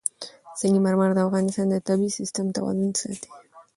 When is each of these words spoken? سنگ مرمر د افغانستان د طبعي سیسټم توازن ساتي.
سنگ 0.59 0.75
مرمر 0.85 1.09
د 1.15 1.19
افغانستان 1.27 1.65
د 1.69 1.75
طبعي 1.87 2.09
سیسټم 2.17 2.45
توازن 2.55 2.89
ساتي. 2.99 3.29